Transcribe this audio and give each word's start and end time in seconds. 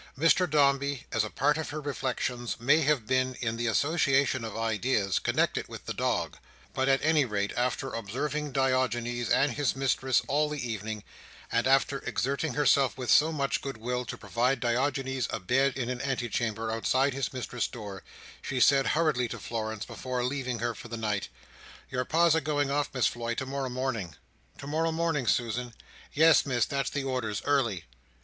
Mr 0.17 0.49
Dombey, 0.49 1.05
as 1.11 1.23
a 1.23 1.29
part 1.29 1.59
of 1.59 1.69
her 1.69 1.79
reflections, 1.79 2.59
may 2.59 2.81
have 2.81 3.05
been, 3.05 3.35
in 3.35 3.55
the 3.55 3.67
association 3.67 4.43
of 4.43 4.57
ideas, 4.57 5.19
connected 5.19 5.67
with 5.67 5.85
the 5.85 5.93
dog; 5.93 6.37
but, 6.73 6.89
at 6.89 6.99
any 7.05 7.23
rate, 7.23 7.53
after 7.55 7.93
observing 7.93 8.51
Diogenes 8.51 9.29
and 9.29 9.51
his 9.51 9.75
mistress 9.75 10.23
all 10.27 10.49
the 10.49 10.67
evening, 10.67 11.03
and 11.51 11.67
after 11.67 11.99
exerting 11.99 12.55
herself 12.55 12.97
with 12.97 13.11
much 13.21 13.61
good 13.61 13.77
will 13.77 14.03
to 14.05 14.17
provide 14.17 14.59
Diogenes 14.59 15.27
a 15.29 15.39
bed 15.39 15.77
in 15.77 15.87
an 15.87 16.01
ante 16.01 16.29
chamber 16.29 16.71
outside 16.71 17.13
his 17.13 17.31
mistress's 17.31 17.67
door, 17.69 18.01
she 18.41 18.59
said 18.59 18.87
hurriedly 18.97 19.27
to 19.27 19.37
Florence, 19.37 19.85
before 19.85 20.23
leaving 20.23 20.57
her 20.57 20.73
for 20.73 20.87
the 20.87 20.97
night: 20.97 21.29
"Your 21.91 22.05
Pa's 22.05 22.33
a 22.33 22.41
going 22.41 22.71
off, 22.71 22.89
Miss 22.91 23.05
Floy, 23.05 23.35
tomorrow 23.35 23.69
morning." 23.69 24.15
"To 24.57 24.65
morrow 24.65 24.91
morning, 24.91 25.27
Susan?" 25.27 25.75
"Yes, 26.11 26.43
Miss; 26.43 26.65
that's 26.65 26.89
the 26.89 27.03
orders. 27.03 27.43
Early." 27.45 27.85